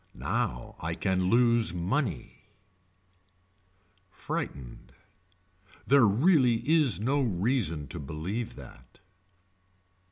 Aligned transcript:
Now 0.15 0.73
I 0.81 0.95
can 0.95 1.29
lose 1.29 1.75
money. 1.75 2.45
Frightened. 4.09 4.93
There 5.85 6.07
really 6.07 6.67
is 6.67 6.99
no 6.99 7.21
reason 7.21 7.87
to 7.89 7.99
believe 7.99 8.55
that. 8.55 8.99